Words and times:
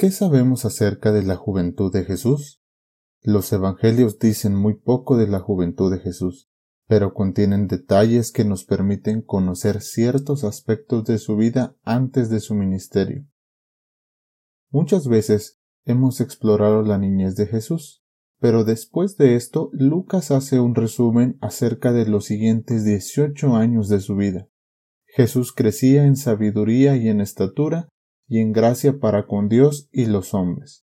¿Qué 0.00 0.10
sabemos 0.10 0.64
acerca 0.64 1.12
de 1.12 1.22
la 1.22 1.36
juventud 1.36 1.92
de 1.92 2.06
Jesús? 2.06 2.62
Los 3.20 3.52
evangelios 3.52 4.18
dicen 4.18 4.54
muy 4.54 4.72
poco 4.72 5.18
de 5.18 5.26
la 5.26 5.40
juventud 5.40 5.92
de 5.92 5.98
Jesús, 5.98 6.48
pero 6.86 7.12
contienen 7.12 7.66
detalles 7.66 8.32
que 8.32 8.46
nos 8.46 8.64
permiten 8.64 9.20
conocer 9.20 9.82
ciertos 9.82 10.42
aspectos 10.42 11.04
de 11.04 11.18
su 11.18 11.36
vida 11.36 11.76
antes 11.82 12.30
de 12.30 12.40
su 12.40 12.54
ministerio. 12.54 13.26
Muchas 14.70 15.06
veces 15.06 15.60
hemos 15.84 16.22
explorado 16.22 16.80
la 16.80 16.96
niñez 16.96 17.36
de 17.36 17.46
Jesús, 17.46 18.02
pero 18.38 18.64
después 18.64 19.18
de 19.18 19.36
esto 19.36 19.68
Lucas 19.74 20.30
hace 20.30 20.60
un 20.60 20.74
resumen 20.74 21.36
acerca 21.42 21.92
de 21.92 22.06
los 22.06 22.24
siguientes 22.24 22.86
18 22.86 23.54
años 23.54 23.90
de 23.90 24.00
su 24.00 24.16
vida. 24.16 24.48
Jesús 25.04 25.52
crecía 25.52 26.06
en 26.06 26.16
sabiduría 26.16 26.96
y 26.96 27.10
en 27.10 27.20
estatura 27.20 27.90
y 28.30 28.38
en 28.38 28.52
gracia 28.52 29.00
para 29.00 29.26
con 29.26 29.48
Dios 29.48 29.88
y 29.90 30.06
los 30.06 30.34
hombres. 30.34 30.86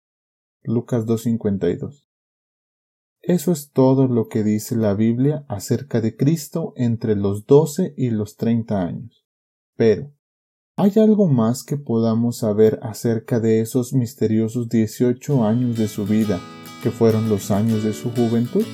Lucas 0.64 1.06
2.52. 1.06 2.08
Eso 3.22 3.52
es 3.52 3.72
todo 3.72 4.08
lo 4.08 4.28
que 4.28 4.44
dice 4.44 4.76
la 4.76 4.96
Biblia 4.96 5.46
acerca 5.48 6.02
de 6.02 6.18
Cristo 6.18 6.74
entre 6.76 7.16
los 7.16 7.46
12 7.46 7.94
y 7.96 8.10
los 8.10 8.38
30 8.38 8.82
años. 8.82 9.28
Pero, 9.76 10.12
¿hay 10.78 10.94
algo 10.96 11.28
más 11.28 11.64
que 11.64 11.78
podamos 11.78 12.40
saber 12.40 12.80
acerca 12.82 13.40
de 13.40 13.62
esos 13.62 13.94
misteriosos 13.94 14.68
18 14.68 15.46
años 15.46 15.78
de 15.78 15.88
su 15.88 16.08
vida 16.08 16.42
que 16.82 16.90
fueron 16.90 17.30
los 17.30 17.52
años 17.52 17.84
de 17.84 17.94
su 17.94 18.10
juventud? 18.10 18.66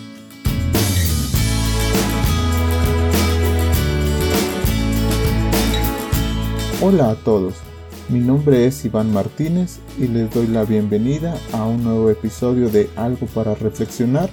Hola 6.82 7.12
a 7.12 7.16
todos. 7.16 7.73
Mi 8.10 8.20
nombre 8.20 8.66
es 8.66 8.84
Iván 8.84 9.14
Martínez 9.14 9.80
y 9.98 10.10
les 10.10 10.30
doy 10.34 10.48
la 10.48 10.66
bienvenida 10.66 11.36
a 11.54 11.66
un 11.66 11.86
nuevo 11.86 12.10
episodio 12.10 12.70
de 12.70 12.90
Algo 12.98 13.28
para 13.28 13.56
Reflexionar, 13.56 14.30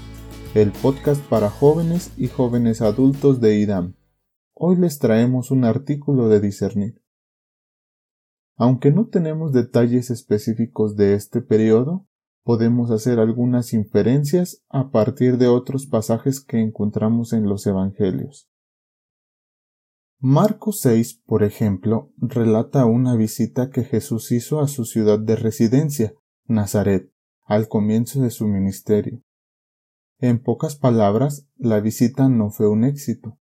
el 0.55 0.73
podcast 0.73 1.23
para 1.29 1.51
jóvenes 1.51 2.13
y 2.17 2.27
jóvenes 2.27 2.83
adultos 2.83 3.41
de 3.41 3.61
IDAM. 3.61 3.95
Hoy 4.55 4.77
les 4.77 4.99
traemos 4.99 5.53
un 5.53 5.65
artículo 5.65 6.29
de 6.29 6.41
discernir. 6.41 7.01
Aunque 8.57 8.91
no 8.91 9.07
tenemos 9.07 9.53
detalles 9.53 10.11
específicos 10.11 10.97
de 10.97 11.15
este 11.15 11.41
periodo, 11.41 12.09
podemos 12.43 12.91
hacer 12.91 13.21
algunas 13.21 13.73
inferencias 13.73 14.65
a 14.69 14.91
partir 14.91 15.39
de 15.39 15.47
otros 15.47 15.87
pasajes 15.87 16.41
que 16.41 16.59
encontramos 16.59 17.33
en 17.33 17.45
los 17.45 17.65
Evangelios. 17.69 18.51
Marcos 20.23 20.81
6, 20.81 21.23
por 21.25 21.43
ejemplo, 21.43 22.13
relata 22.19 22.85
una 22.85 23.17
visita 23.17 23.71
que 23.71 23.85
Jesús 23.85 24.33
hizo 24.33 24.61
a 24.61 24.69
su 24.69 24.85
ciudad 24.85 25.19
de 25.19 25.35
residencia, 25.35 26.13
Nazaret, 26.45 27.11
al 27.47 27.69
comienzo 27.69 28.21
de 28.21 28.29
su 28.29 28.47
ministerio. 28.47 29.23
En 30.19 30.39
pocas 30.39 30.77
palabras, 30.77 31.49
la 31.57 31.81
visita 31.81 32.29
no 32.29 32.51
fue 32.51 32.69
un 32.69 32.85
éxito. 32.85 33.39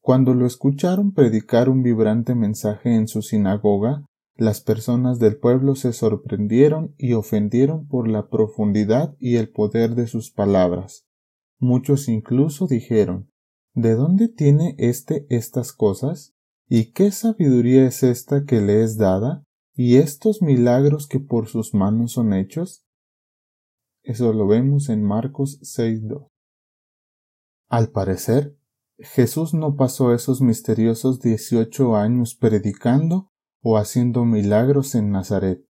Cuando 0.00 0.32
lo 0.32 0.46
escucharon 0.46 1.12
predicar 1.12 1.68
un 1.68 1.82
vibrante 1.82 2.34
mensaje 2.34 2.94
en 2.94 3.06
su 3.06 3.20
sinagoga, 3.20 4.06
las 4.36 4.62
personas 4.62 5.18
del 5.18 5.36
pueblo 5.36 5.74
se 5.74 5.92
sorprendieron 5.92 6.94
y 6.96 7.12
ofendieron 7.12 7.86
por 7.88 8.08
la 8.08 8.30
profundidad 8.30 9.16
y 9.18 9.36
el 9.36 9.50
poder 9.50 9.96
de 9.96 10.06
sus 10.06 10.30
palabras. 10.30 11.04
Muchos 11.58 12.08
incluso 12.08 12.66
dijeron 12.66 13.33
¿De 13.74 13.94
dónde 13.94 14.28
tiene 14.28 14.76
éste 14.78 15.26
estas 15.30 15.72
cosas? 15.72 16.32
¿Y 16.68 16.92
qué 16.92 17.10
sabiduría 17.10 17.86
es 17.86 18.04
esta 18.04 18.44
que 18.44 18.60
le 18.60 18.84
es 18.84 18.96
dada? 18.96 19.44
¿Y 19.74 19.96
estos 19.96 20.42
milagros 20.42 21.08
que 21.08 21.18
por 21.18 21.48
sus 21.48 21.74
manos 21.74 22.12
son 22.12 22.32
hechos? 22.32 22.86
Eso 24.04 24.32
lo 24.32 24.46
vemos 24.46 24.88
en 24.90 25.02
Marcos 25.02 25.60
6.2. 25.62 26.28
Al 27.68 27.90
parecer, 27.90 28.56
Jesús 28.98 29.54
no 29.54 29.74
pasó 29.74 30.14
esos 30.14 30.40
misteriosos 30.40 31.20
dieciocho 31.20 31.96
años 31.96 32.36
predicando 32.36 33.32
o 33.60 33.76
haciendo 33.76 34.24
milagros 34.24 34.94
en 34.94 35.10
Nazaret. 35.10 35.66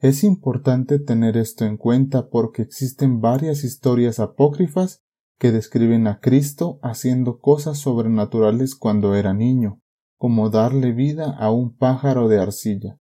Es 0.00 0.24
importante 0.24 0.98
tener 0.98 1.36
esto 1.36 1.64
en 1.64 1.76
cuenta 1.76 2.28
porque 2.28 2.62
existen 2.62 3.20
varias 3.20 3.62
historias 3.62 4.18
apócrifas 4.18 5.04
que 5.38 5.52
describen 5.52 6.06
a 6.06 6.20
Cristo 6.20 6.78
haciendo 6.82 7.38
cosas 7.38 7.78
sobrenaturales 7.78 8.74
cuando 8.74 9.14
era 9.14 9.32
niño, 9.34 9.80
como 10.16 10.50
darle 10.50 10.92
vida 10.92 11.36
a 11.38 11.50
un 11.50 11.76
pájaro 11.76 12.28
de 12.28 12.38
arcilla. 12.38 12.98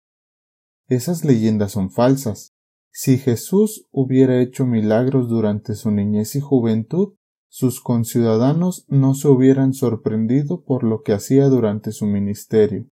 Esas 0.88 1.24
leyendas 1.24 1.72
son 1.72 1.92
falsas. 1.92 2.54
Si 2.92 3.18
Jesús 3.18 3.88
hubiera 3.92 4.42
hecho 4.42 4.66
milagros 4.66 5.30
durante 5.30 5.76
su 5.76 5.92
niñez 5.92 6.36
y 6.36 6.42
juventud, 6.42 7.14
sus 7.50 7.82
conciudadanos 7.82 8.86
no 8.88 9.14
se 9.14 9.28
hubieran 9.28 9.74
sorprendido 9.74 10.64
por 10.64 10.84
lo 10.84 11.04
que 11.04 11.14
hacía 11.14 11.46
durante 11.46 11.92
su 11.92 12.08
ministerio. 12.08 12.88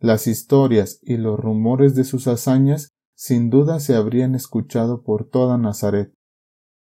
Las 0.00 0.26
historias 0.26 0.98
y 1.02 1.18
los 1.18 1.38
rumores 1.38 1.94
de 1.94 2.04
sus 2.04 2.26
hazañas 2.26 2.90
sin 3.14 3.50
duda 3.50 3.80
se 3.80 3.94
habrían 3.94 4.34
escuchado 4.34 5.02
por 5.02 5.28
toda 5.28 5.58
Nazaret. 5.58 6.12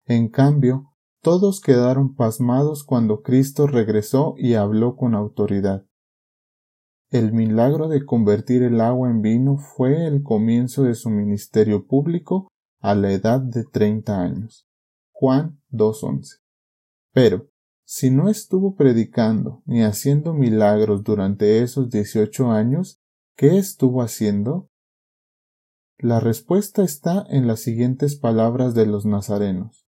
En 0.05 0.29
cambio, 0.29 0.93
todos 1.21 1.61
quedaron 1.61 2.15
pasmados 2.15 2.83
cuando 2.83 3.21
Cristo 3.21 3.67
regresó 3.67 4.35
y 4.37 4.53
habló 4.53 4.95
con 4.95 5.15
autoridad. 5.15 5.85
El 7.09 7.31
milagro 7.31 7.87
de 7.87 8.05
convertir 8.05 8.63
el 8.63 8.81
agua 8.81 9.09
en 9.09 9.21
vino 9.21 9.57
fue 9.57 10.07
el 10.07 10.23
comienzo 10.23 10.83
de 10.83 10.93
su 10.93 11.09
ministerio 11.09 11.87
público 11.87 12.49
a 12.81 12.95
la 12.95 13.11
edad 13.11 13.39
de 13.39 13.63
treinta 13.63 14.21
años. 14.21 14.67
Juan 15.11 15.61
2.11. 15.71 16.41
Pero, 17.13 17.47
si 17.85 18.11
no 18.11 18.29
estuvo 18.29 18.75
predicando 18.75 19.63
ni 19.65 19.83
haciendo 19.83 20.33
milagros 20.33 21.03
durante 21.03 21.63
esos 21.63 21.89
dieciocho 21.89 22.51
años, 22.51 22.99
¿qué 23.37 23.57
estuvo 23.57 24.01
haciendo? 24.01 24.69
La 25.97 26.19
respuesta 26.19 26.83
está 26.83 27.25
en 27.29 27.47
las 27.47 27.61
siguientes 27.61 28.17
palabras 28.17 28.75
de 28.75 28.85
los 28.85 29.05
nazarenos. 29.05 29.86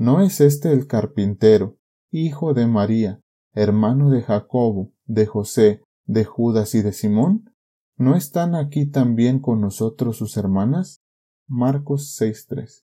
¿No 0.00 0.22
es 0.22 0.40
este 0.40 0.72
el 0.72 0.86
carpintero, 0.86 1.76
hijo 2.10 2.54
de 2.54 2.66
María, 2.66 3.20
hermano 3.52 4.08
de 4.08 4.22
Jacobo, 4.22 4.94
de 5.04 5.26
José, 5.26 5.82
de 6.06 6.24
Judas 6.24 6.74
y 6.74 6.80
de 6.80 6.94
Simón? 6.94 7.54
¿No 7.98 8.16
están 8.16 8.54
aquí 8.54 8.86
también 8.86 9.40
con 9.40 9.60
nosotros 9.60 10.16
sus 10.16 10.38
hermanas? 10.38 11.02
Marcos 11.46 12.18
6.3. 12.18 12.82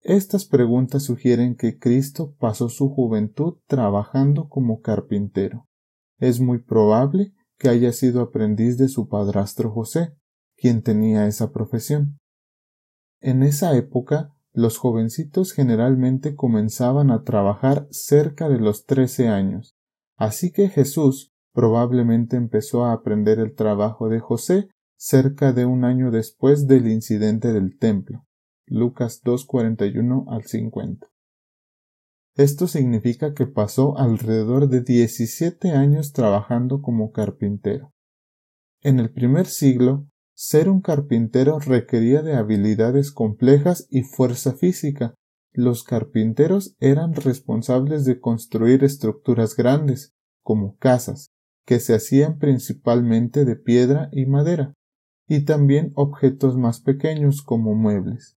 Estas 0.00 0.46
preguntas 0.46 1.02
sugieren 1.02 1.54
que 1.54 1.78
Cristo 1.78 2.34
pasó 2.38 2.70
su 2.70 2.88
juventud 2.88 3.58
trabajando 3.66 4.48
como 4.48 4.80
carpintero. 4.80 5.68
Es 6.16 6.40
muy 6.40 6.60
probable 6.60 7.34
que 7.58 7.68
haya 7.68 7.92
sido 7.92 8.22
aprendiz 8.22 8.78
de 8.78 8.88
su 8.88 9.10
padrastro 9.10 9.70
José, 9.70 10.16
quien 10.56 10.80
tenía 10.82 11.26
esa 11.26 11.52
profesión. 11.52 12.18
En 13.20 13.42
esa 13.42 13.76
época 13.76 14.32
los 14.56 14.78
jovencitos 14.78 15.52
generalmente 15.52 16.34
comenzaban 16.34 17.10
a 17.10 17.24
trabajar 17.24 17.86
cerca 17.90 18.48
de 18.48 18.58
los 18.58 18.86
trece 18.86 19.28
años, 19.28 19.76
así 20.16 20.50
que 20.50 20.70
Jesús 20.70 21.34
probablemente 21.52 22.36
empezó 22.36 22.86
a 22.86 22.94
aprender 22.94 23.38
el 23.38 23.54
trabajo 23.54 24.08
de 24.08 24.18
José 24.18 24.70
cerca 24.96 25.52
de 25.52 25.66
un 25.66 25.84
año 25.84 26.10
después 26.10 26.66
del 26.66 26.88
incidente 26.88 27.52
del 27.52 27.76
templo. 27.78 28.24
Lucas 28.64 29.20
2.41 29.22 30.24
al 30.28 30.44
50. 30.44 31.06
Esto 32.34 32.66
significa 32.66 33.34
que 33.34 33.46
pasó 33.46 33.98
alrededor 33.98 34.70
de 34.70 34.80
17 34.80 35.72
años 35.72 36.14
trabajando 36.14 36.80
como 36.80 37.12
carpintero. 37.12 37.92
En 38.80 39.00
el 39.00 39.10
primer 39.10 39.44
siglo, 39.44 40.06
ser 40.36 40.68
un 40.68 40.82
carpintero 40.82 41.58
requería 41.58 42.20
de 42.20 42.34
habilidades 42.34 43.10
complejas 43.10 43.88
y 43.90 44.02
fuerza 44.02 44.52
física. 44.52 45.14
Los 45.52 45.82
carpinteros 45.82 46.76
eran 46.78 47.14
responsables 47.14 48.04
de 48.04 48.20
construir 48.20 48.84
estructuras 48.84 49.56
grandes, 49.56 50.12
como 50.42 50.76
casas, 50.76 51.30
que 51.64 51.80
se 51.80 51.94
hacían 51.94 52.38
principalmente 52.38 53.46
de 53.46 53.56
piedra 53.56 54.10
y 54.12 54.26
madera, 54.26 54.74
y 55.26 55.46
también 55.46 55.92
objetos 55.94 56.58
más 56.58 56.80
pequeños 56.80 57.40
como 57.40 57.74
muebles. 57.74 58.36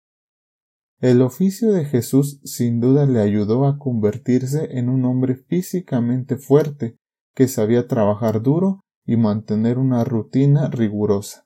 El 1.01 1.23
oficio 1.23 1.73
de 1.73 1.87
Jesús 1.87 2.41
sin 2.45 2.81
duda 2.81 3.07
le 3.07 3.21
ayudó 3.21 3.67
a 3.67 3.79
convertirse 3.79 4.79
en 4.79 4.91
un 4.91 5.07
hombre 5.07 5.37
físicamente 5.37 6.37
fuerte, 6.37 6.99
que 7.35 7.49
sabía 7.49 7.89
trabajar 7.89 8.43
duro 8.43 8.81
y 9.07 9.17
mantener 9.17 9.79
una 9.79 10.05
rutina 10.05 10.69
rigurosa. 10.69 11.46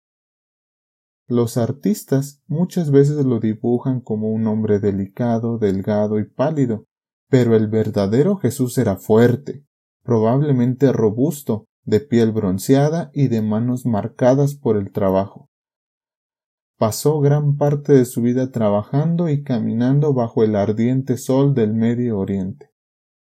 Los 1.31 1.57
artistas 1.57 2.43
muchas 2.49 2.91
veces 2.91 3.25
lo 3.25 3.39
dibujan 3.39 4.01
como 4.01 4.33
un 4.33 4.49
hombre 4.49 4.81
delicado, 4.81 5.59
delgado 5.59 6.19
y 6.19 6.25
pálido, 6.25 6.87
pero 7.29 7.55
el 7.55 7.69
verdadero 7.69 8.39
Jesús 8.39 8.77
era 8.79 8.97
fuerte, 8.97 9.65
probablemente 10.03 10.93
robusto, 10.93 11.67
de 11.85 12.01
piel 12.01 12.33
bronceada 12.33 13.13
y 13.15 13.29
de 13.29 13.43
manos 13.43 13.87
marcadas 13.87 14.57
por 14.57 14.77
el 14.77 14.91
trabajo. 14.91 15.49
pasó 16.77 17.21
gran 17.21 17.57
parte 17.57 17.93
de 17.93 18.07
su 18.07 18.23
vida 18.23 18.51
trabajando 18.51 19.29
y 19.29 19.45
caminando 19.45 20.13
bajo 20.13 20.43
el 20.43 20.57
ardiente 20.57 21.17
sol 21.17 21.55
del 21.55 21.75
Medio 21.75 22.19
Oriente. 22.19 22.71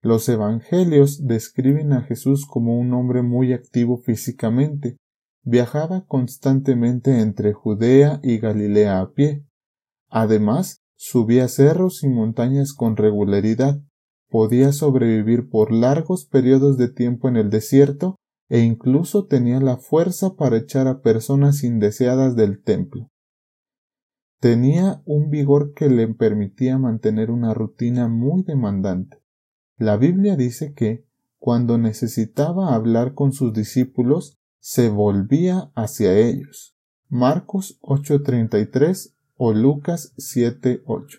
Los 0.01 0.27
evangelios 0.31 1.27
describen 1.27 1.93
a 1.93 2.01
Jesús 2.01 2.47
como 2.47 2.79
un 2.79 2.95
hombre 2.95 3.21
muy 3.21 3.53
activo 3.53 3.99
físicamente. 3.99 4.97
Viajaba 5.45 6.05
constantemente 6.07 7.21
entre 7.21 7.53
Judea 7.53 8.21
y 8.23 8.39
Galilea 8.39 9.01
a 9.01 9.13
pie. 9.13 9.45
Además, 10.09 10.83
subía 10.95 11.49
cerros 11.49 12.05
y 12.05 12.09
montañas 12.09 12.73
con 12.73 12.97
regularidad. 12.97 13.81
Podía 14.29 14.73
sobrevivir 14.73 15.49
por 15.49 15.73
largos 15.73 16.27
periodos 16.27 16.79
de 16.79 16.89
tiempo 16.89 17.29
en 17.29 17.37
el 17.37 17.51
desierto 17.51 18.17
e 18.49 18.61
incluso 18.61 19.27
tenía 19.27 19.61
la 19.61 19.79
fuerza 19.79 20.37
para 20.37 20.59
echar 20.59 20.87
a 20.87 21.01
personas 21.01 21.65
indeseadas 21.65 22.37
del 22.37 22.63
templo. 22.63 23.09
Tenía 24.41 25.03
un 25.07 25.31
vigor 25.31 25.73
que 25.75 25.89
le 25.89 26.07
permitía 26.09 26.79
mantener 26.79 27.31
una 27.31 27.55
rutina 27.55 28.09
muy 28.09 28.43
demandante. 28.43 29.23
La 29.77 29.97
Biblia 29.97 30.37
dice 30.37 30.75
que, 30.75 31.05
cuando 31.39 31.79
necesitaba 31.79 32.75
hablar 32.75 33.15
con 33.15 33.33
sus 33.33 33.53
discípulos, 33.53 34.39
se 34.63 34.91
volvía 34.91 35.73
hacia 35.75 36.17
ellos. 36.17 36.77
Marcos 37.09 37.81
8:33 37.83 39.17
o 39.35 39.53
Lucas 39.53 40.15
7:8. 40.17 41.19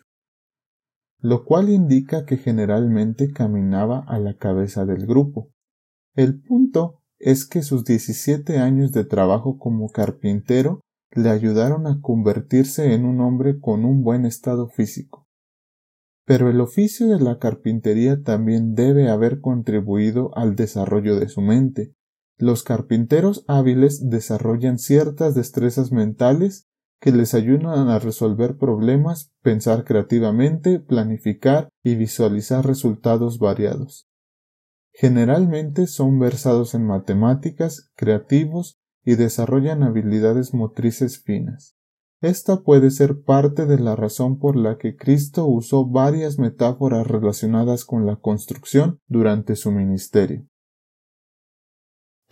Lo 1.20 1.44
cual 1.44 1.70
indica 1.70 2.26
que 2.26 2.38
generalmente 2.38 3.34
caminaba 3.34 4.00
a 4.08 4.18
la 4.18 4.38
cabeza 4.38 4.86
del 4.86 5.06
grupo. 5.06 5.52
El 6.16 6.42
punto 6.42 7.02
es 7.20 7.46
que 7.46 7.64
sus 7.64 7.84
17 7.84 8.60
años 8.60 8.94
de 8.94 9.04
trabajo 9.04 9.58
como 9.58 9.90
carpintero 9.90 10.80
le 11.12 11.30
ayudaron 11.30 11.86
a 11.86 12.00
convertirse 12.02 12.94
en 12.94 13.04
un 13.04 13.20
hombre 13.20 13.60
con 13.60 13.84
un 13.84 14.04
buen 14.04 14.26
estado 14.26 14.70
físico. 14.70 15.28
Pero 16.26 16.50
el 16.50 16.62
oficio 16.62 17.10
de 17.10 17.20
la 17.20 17.40
carpintería 17.40 18.24
también 18.24 18.74
debe 18.74 19.10
haber 19.10 19.42
contribuido 19.42 20.32
al 20.38 20.56
desarrollo 20.56 21.20
de 21.20 21.28
su 21.28 21.42
mente. 21.42 21.94
Los 22.44 22.64
carpinteros 22.64 23.46
hábiles 23.48 24.10
desarrollan 24.10 24.78
ciertas 24.78 25.34
destrezas 25.34 25.94
mentales 25.94 26.68
que 27.00 27.14
les 27.14 27.36
ayudan 27.36 27.88
a 27.88 28.00
resolver 28.00 28.58
problemas, 28.58 29.32
pensar 29.42 29.86
creativamente, 29.86 30.82
planificar 30.82 31.70
y 31.86 31.96
visualizar 31.96 32.68
resultados 32.68 33.40
variados. 33.40 34.10
Generalmente 34.92 35.88
son 35.88 36.20
versados 36.20 36.76
en 36.76 36.86
matemáticas, 36.86 37.94
creativos 37.96 38.78
y 39.06 39.16
desarrollan 39.16 39.82
habilidades 39.82 40.54
motrices 40.54 41.24
finas. 41.24 41.78
Esta 42.20 42.62
puede 42.64 42.92
ser 42.92 43.22
parte 43.22 43.66
de 43.66 43.80
la 43.80 43.96
razón 43.96 44.38
por 44.38 44.58
la 44.58 44.78
que 44.78 44.98
Cristo 44.98 45.46
usó 45.46 45.88
varias 45.88 46.38
metáforas 46.40 47.08
relacionadas 47.08 47.86
con 47.86 48.06
la 48.06 48.18
construcción 48.18 49.00
durante 49.08 49.56
su 49.56 49.72
ministerio. 49.72 50.46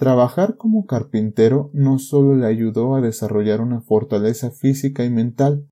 Trabajar 0.01 0.57
como 0.57 0.87
carpintero 0.87 1.69
no 1.75 1.99
solo 1.99 2.35
le 2.35 2.47
ayudó 2.47 2.95
a 2.95 3.01
desarrollar 3.01 3.61
una 3.61 3.81
fortaleza 3.81 4.49
física 4.49 5.05
y 5.05 5.11
mental, 5.11 5.69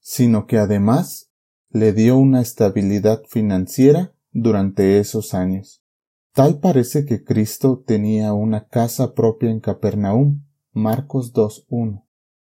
sino 0.00 0.46
que 0.46 0.58
además 0.58 1.30
le 1.70 1.94
dio 1.94 2.18
una 2.18 2.42
estabilidad 2.42 3.22
financiera 3.26 4.12
durante 4.32 4.98
esos 4.98 5.32
años. 5.32 5.82
Tal 6.34 6.60
parece 6.60 7.06
que 7.06 7.24
Cristo 7.24 7.82
tenía 7.86 8.34
una 8.34 8.66
casa 8.66 9.14
propia 9.14 9.50
en 9.50 9.60
Capernaum, 9.60 10.44
Marcos 10.72 11.32
2.1 11.32 12.04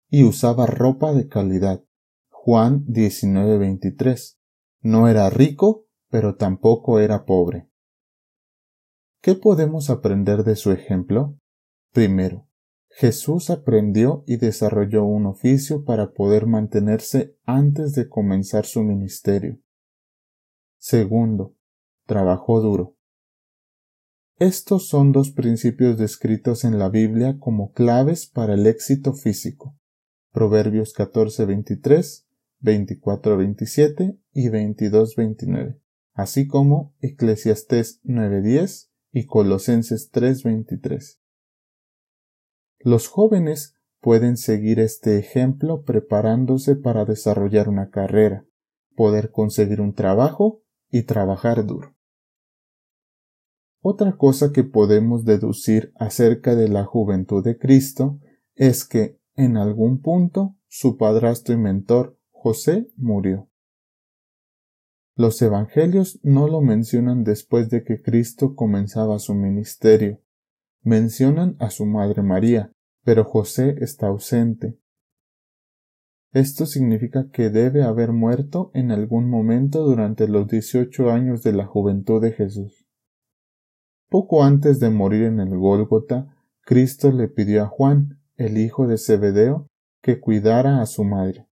y 0.09 0.23
usaba 0.23 0.65
ropa 0.65 1.13
de 1.13 1.27
calidad. 1.27 1.83
Juan 2.31 2.83
19:23. 2.87 4.39
No 4.81 5.07
era 5.07 5.29
rico, 5.29 5.85
pero 6.09 6.33
tampoco 6.33 6.99
era 6.99 7.25
pobre. 7.25 7.70
¿Qué 9.21 9.35
podemos 9.35 9.91
aprender 9.91 10.43
de 10.43 10.55
su 10.55 10.71
ejemplo? 10.71 11.37
Primero, 11.93 12.47
Jesús 12.89 13.51
aprendió 13.51 14.23
y 14.25 14.37
desarrolló 14.37 15.05
un 15.05 15.27
oficio 15.27 15.85
para 15.85 16.11
poder 16.11 16.47
mantenerse 16.47 17.37
antes 17.45 17.93
de 17.93 18.09
comenzar 18.09 18.65
su 18.65 18.81
ministerio. 18.81 19.59
Segundo, 20.79 21.55
trabajó 22.07 22.61
duro. 22.61 22.97
Estos 24.39 24.87
son 24.87 25.11
dos 25.11 25.29
principios 25.29 25.99
descritos 25.99 26.63
en 26.63 26.79
la 26.79 26.89
Biblia 26.89 27.37
como 27.37 27.73
claves 27.73 28.25
para 28.25 28.55
el 28.55 28.65
éxito 28.65 29.13
físico. 29.13 29.77
Proverbios 30.31 30.93
14, 30.93 31.45
23, 31.45 32.27
24, 32.59 33.37
27 33.37 34.17
y 34.33 34.49
22, 34.49 35.15
29, 35.15 35.79
así 36.13 36.47
como 36.47 36.95
Eclesiastés 37.01 37.99
9, 38.03 38.41
10 38.41 38.90
y 39.11 39.25
Colosenses 39.25 40.09
3, 40.11 40.43
23. 40.43 41.21
Los 42.79 43.07
jóvenes 43.07 43.75
pueden 43.99 44.37
seguir 44.37 44.79
este 44.79 45.17
ejemplo 45.17 45.83
preparándose 45.83 46.75
para 46.75 47.05
desarrollar 47.05 47.69
una 47.69 47.89
carrera, 47.89 48.45
poder 48.95 49.31
conseguir 49.31 49.81
un 49.81 49.93
trabajo 49.93 50.63
y 50.89 51.03
trabajar 51.03 51.65
duro. 51.65 51.95
Otra 53.81 54.15
cosa 54.17 54.51
que 54.51 54.63
podemos 54.63 55.25
deducir 55.25 55.91
acerca 55.95 56.55
de 56.55 56.69
la 56.69 56.85
juventud 56.85 57.43
de 57.43 57.57
Cristo 57.57 58.19
es 58.55 58.85
que 58.85 59.19
en 59.35 59.57
algún 59.57 60.01
punto, 60.01 60.55
su 60.67 60.97
padrastro 60.97 61.55
y 61.55 61.57
mentor, 61.57 62.17
José, 62.31 62.87
murió. 62.95 63.50
Los 65.15 65.41
evangelios 65.41 66.19
no 66.23 66.47
lo 66.47 66.61
mencionan 66.61 67.23
después 67.23 67.69
de 67.69 67.83
que 67.83 68.01
Cristo 68.01 68.55
comenzaba 68.55 69.19
su 69.19 69.35
ministerio. 69.35 70.21
Mencionan 70.83 71.57
a 71.59 71.69
su 71.69 71.85
madre 71.85 72.23
María, 72.23 72.71
pero 73.03 73.25
José 73.25 73.75
está 73.81 74.07
ausente. 74.07 74.77
Esto 76.33 76.65
significa 76.65 77.29
que 77.29 77.49
debe 77.49 77.83
haber 77.83 78.13
muerto 78.13 78.71
en 78.73 78.91
algún 78.91 79.29
momento 79.29 79.83
durante 79.83 80.29
los 80.29 80.47
dieciocho 80.47 81.11
años 81.11 81.43
de 81.43 81.51
la 81.51 81.65
juventud 81.65 82.21
de 82.21 82.31
Jesús. 82.31 82.87
Poco 84.09 84.43
antes 84.43 84.79
de 84.79 84.89
morir 84.89 85.23
en 85.23 85.41
el 85.41 85.57
Gólgota, 85.57 86.33
Cristo 86.61 87.11
le 87.11 87.27
pidió 87.27 87.63
a 87.63 87.67
Juan, 87.67 88.21
el 88.37 88.57
hijo 88.57 88.87
de 88.87 88.97
Zebedeo, 88.97 89.67
que 90.01 90.21
cuidara 90.21 90.81
a 90.81 90.85
su 90.85 91.03
madre. 91.03 91.47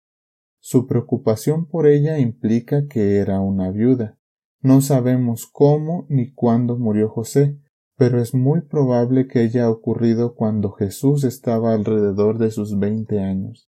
Su 0.61 0.87
preocupación 0.87 1.67
por 1.67 1.87
ella 1.87 2.19
implica 2.19 2.87
que 2.87 3.17
era 3.17 3.41
una 3.41 3.71
viuda. 3.71 4.19
No 4.61 4.81
sabemos 4.81 5.47
cómo 5.47 6.07
ni 6.09 6.33
cuándo 6.33 6.77
murió 6.77 7.09
José, 7.09 7.59
pero 7.97 8.21
es 8.21 8.35
muy 8.35 8.63
probable 8.63 9.27
que 9.27 9.41
haya 9.41 9.71
ocurrido 9.71 10.35
cuando 10.35 10.73
Jesús 10.73 11.25
estaba 11.25 11.73
alrededor 11.73 12.39
de 12.39 12.51
sus 12.51 12.79
veinte 12.79 13.21
años. 13.21 13.71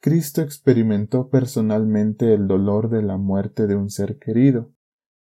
Cristo 0.00 0.42
experimentó 0.42 1.28
personalmente 1.28 2.32
el 2.32 2.46
dolor 2.46 2.90
de 2.90 3.02
la 3.02 3.16
muerte 3.16 3.66
de 3.66 3.76
un 3.76 3.90
ser 3.90 4.18
querido. 4.18 4.72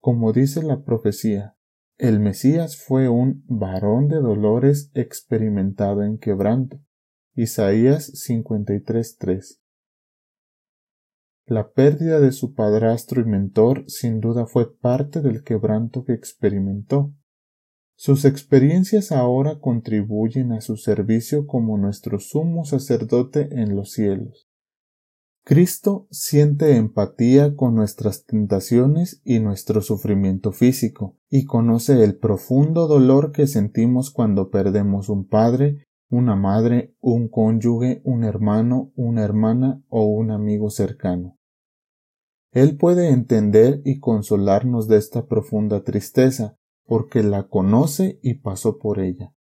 Como 0.01 0.33
dice 0.33 0.63
la 0.63 0.83
profecía, 0.83 1.57
el 1.97 2.21
Mesías 2.21 2.77
fue 2.77 3.09
un 3.09 3.45
varón 3.47 4.09
de 4.09 4.17
dolores 4.17 4.91
experimentado 4.95 6.03
en 6.03 6.19
quebranto. 6.19 6.81
Isaías 7.35 8.13
53:3. 8.13 9.61
La 11.47 11.73
pérdida 11.73 12.21
de 12.21 12.33
su 12.33 12.55
padrastro 12.55 13.21
y 13.21 13.25
mentor 13.27 13.85
sin 13.87 14.21
duda 14.21 14.47
fue 14.47 14.75
parte 14.75 15.21
del 15.21 15.45
quebranto 15.45 16.05
que 16.05 16.15
experimentó. 16.15 17.13
Sus 17.97 18.25
experiencias 18.25 19.13
ahora 19.13 19.61
contribuyen 19.61 20.53
a 20.53 20.63
su 20.63 20.77
servicio 20.77 21.47
como 21.47 21.77
nuestro 21.77 22.19
sumo 22.19 22.65
sacerdote 22.65 23.49
en 23.53 23.77
los 23.77 23.93
cielos. 23.93 24.49
Cristo 25.45 26.09
siente 26.11 26.77
empatía 26.77 27.55
con 27.55 27.75
nuestras 27.75 28.25
tentaciones 28.25 29.21
y 29.25 29.41
nuestro 29.41 29.83
sufrimiento 29.83 30.53
físico, 30.53 31.19
y 31.29 31.45
conoce 31.45 32.03
el 32.03 32.17
profundo 32.17 32.89
dolor 32.89 33.31
que 33.31 33.47
sentimos 33.47 34.11
cuando 34.11 34.49
perdemos 34.49 35.11
un 35.11 35.29
padre, 35.29 35.85
una 36.15 36.37
madre, 36.37 36.95
un 37.01 37.29
cónyuge, 37.29 38.01
un 38.05 38.23
hermano, 38.23 38.93
una 38.95 39.23
hermana 39.23 39.83
o 39.89 40.05
un 40.05 40.31
amigo 40.31 40.71
cercano. 40.71 41.37
Él 42.53 42.77
puede 42.77 43.11
entender 43.11 43.83
y 43.85 43.99
consolarnos 43.99 44.87
de 44.87 44.99
esta 44.99 45.27
profunda 45.27 45.83
tristeza, 45.83 46.57
porque 46.87 47.25
la 47.25 47.49
conoce 47.49 48.21
y 48.23 48.35
pasó 48.35 48.79
por 48.79 49.01
ella. 49.01 49.35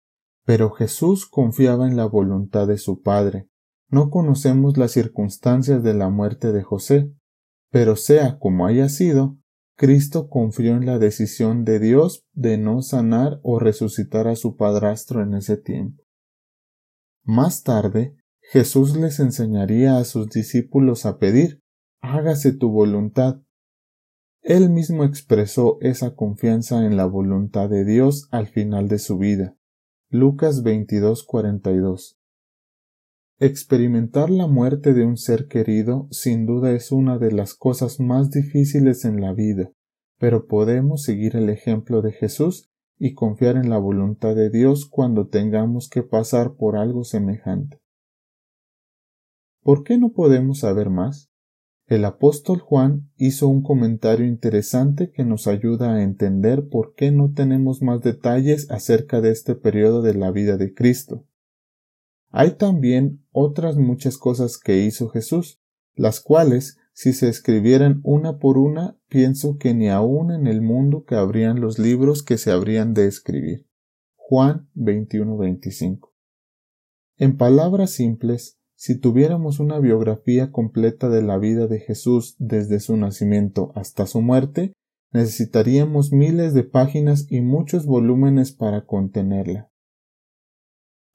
Pero 0.44 0.70
Jesús 0.70 1.26
confiaba 1.26 1.86
en 1.86 1.96
la 1.96 2.06
voluntad 2.06 2.66
de 2.66 2.78
su 2.78 3.02
Padre, 3.02 3.48
no 3.88 4.10
conocemos 4.10 4.76
las 4.76 4.90
circunstancias 4.90 5.84
de 5.84 5.94
la 5.94 6.08
muerte 6.08 6.50
de 6.50 6.64
José, 6.64 7.12
pero 7.70 7.94
sea 7.94 8.38
como 8.40 8.66
haya 8.66 8.88
sido, 8.88 9.38
Cristo 9.76 10.28
confió 10.28 10.74
en 10.76 10.86
la 10.86 10.98
decisión 10.98 11.64
de 11.64 11.78
Dios 11.78 12.26
de 12.32 12.58
no 12.58 12.82
sanar 12.82 13.38
o 13.44 13.60
resucitar 13.60 14.26
a 14.26 14.34
su 14.34 14.56
padrastro 14.56 15.22
en 15.22 15.34
ese 15.34 15.56
tiempo. 15.56 16.03
Más 17.24 17.62
tarde, 17.62 18.14
Jesús 18.42 18.96
les 18.96 19.18
enseñaría 19.18 19.96
a 19.96 20.04
sus 20.04 20.28
discípulos 20.28 21.06
a 21.06 21.18
pedir, 21.18 21.62
hágase 22.02 22.52
tu 22.52 22.70
voluntad. 22.70 23.40
Él 24.42 24.68
mismo 24.68 25.04
expresó 25.04 25.78
esa 25.80 26.14
confianza 26.14 26.84
en 26.84 26.98
la 26.98 27.06
voluntad 27.06 27.70
de 27.70 27.86
Dios 27.86 28.28
al 28.30 28.48
final 28.48 28.88
de 28.88 28.98
su 28.98 29.16
vida. 29.16 29.56
Lucas 30.10 30.62
22:42 30.62 32.18
Experimentar 33.38 34.28
la 34.28 34.46
muerte 34.46 34.92
de 34.92 35.06
un 35.06 35.16
ser 35.16 35.48
querido 35.48 36.06
sin 36.10 36.44
duda 36.44 36.72
es 36.72 36.92
una 36.92 37.16
de 37.16 37.32
las 37.32 37.54
cosas 37.54 38.00
más 38.00 38.30
difíciles 38.30 39.06
en 39.06 39.22
la 39.22 39.32
vida, 39.32 39.72
pero 40.18 40.46
podemos 40.46 41.02
seguir 41.02 41.36
el 41.36 41.48
ejemplo 41.48 42.02
de 42.02 42.12
Jesús 42.12 42.70
y 43.04 43.12
confiar 43.12 43.56
en 43.56 43.68
la 43.68 43.76
voluntad 43.76 44.34
de 44.34 44.48
Dios 44.48 44.86
cuando 44.86 45.26
tengamos 45.26 45.90
que 45.90 46.02
pasar 46.02 46.54
por 46.54 46.74
algo 46.74 47.04
semejante. 47.04 47.82
¿Por 49.60 49.84
qué 49.84 49.98
no 49.98 50.14
podemos 50.14 50.60
saber 50.60 50.88
más? 50.88 51.30
El 51.86 52.06
apóstol 52.06 52.60
Juan 52.60 53.10
hizo 53.18 53.46
un 53.46 53.62
comentario 53.62 54.24
interesante 54.24 55.10
que 55.10 55.22
nos 55.22 55.46
ayuda 55.46 55.92
a 55.92 56.02
entender 56.02 56.66
por 56.70 56.94
qué 56.94 57.10
no 57.10 57.30
tenemos 57.34 57.82
más 57.82 58.00
detalles 58.00 58.70
acerca 58.70 59.20
de 59.20 59.32
este 59.32 59.54
periodo 59.54 60.00
de 60.00 60.14
la 60.14 60.30
vida 60.30 60.56
de 60.56 60.72
Cristo. 60.72 61.26
Hay 62.30 62.52
también 62.52 63.22
otras 63.32 63.76
muchas 63.76 64.16
cosas 64.16 64.56
que 64.56 64.78
hizo 64.78 65.10
Jesús, 65.10 65.60
las 65.94 66.20
cuales, 66.20 66.78
si 66.94 67.12
se 67.12 67.28
escribieran 67.28 68.00
una 68.04 68.38
por 68.38 68.56
una, 68.56 68.96
pienso 69.08 69.58
que 69.58 69.74
ni 69.74 69.88
aun 69.88 70.30
en 70.30 70.46
el 70.46 70.62
mundo 70.62 71.04
cabrían 71.04 71.60
los 71.60 71.80
libros 71.80 72.22
que 72.22 72.38
se 72.38 72.52
habrían 72.52 72.94
de 72.94 73.06
escribir. 73.06 73.66
Juan 74.14 74.70
21-25. 74.76 76.12
En 77.18 77.36
palabras 77.36 77.90
simples, 77.90 78.60
si 78.76 78.98
tuviéramos 78.98 79.58
una 79.58 79.80
biografía 79.80 80.52
completa 80.52 81.08
de 81.08 81.22
la 81.22 81.36
vida 81.36 81.66
de 81.66 81.80
Jesús 81.80 82.36
desde 82.38 82.78
su 82.78 82.96
nacimiento 82.96 83.72
hasta 83.74 84.06
su 84.06 84.22
muerte, 84.22 84.72
necesitaríamos 85.12 86.12
miles 86.12 86.54
de 86.54 86.62
páginas 86.62 87.26
y 87.28 87.40
muchos 87.40 87.86
volúmenes 87.86 88.52
para 88.52 88.86
contenerla. 88.86 89.68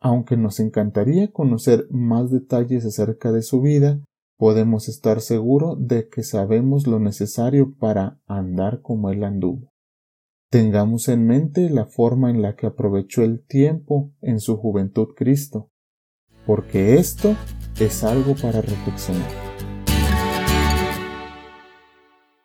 Aunque 0.01 0.35
nos 0.35 0.59
encantaría 0.59 1.31
conocer 1.31 1.87
más 1.89 2.31
detalles 2.31 2.85
acerca 2.85 3.31
de 3.31 3.43
su 3.43 3.61
vida, 3.61 4.01
podemos 4.39 4.87
estar 4.87 5.19
seguros 5.19 5.75
de 5.85 6.07
que 6.07 6.23
sabemos 6.23 6.87
lo 6.87 6.99
necesario 7.01 7.75
para 7.77 8.21
andar 8.25 8.81
como 8.81 9.09
él 9.09 9.25
anduvo. 9.25 9.73
Tengamos 10.49 11.09
en 11.09 11.27
mente 11.27 11.69
la 11.69 11.85
forma 11.85 12.29
en 12.29 12.41
la 12.41 12.55
que 12.55 12.65
aprovechó 12.65 13.21
el 13.21 13.45
tiempo 13.45 14.13
en 14.21 14.39
su 14.39 14.55
juventud 14.55 15.09
Cristo, 15.13 15.69
porque 16.47 16.95
esto 16.95 17.35
es 17.81 18.05
algo 18.05 18.33
para 18.35 18.61
reflexionar. 18.61 19.48